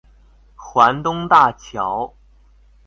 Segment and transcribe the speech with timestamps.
[0.55, 2.15] 環東大橋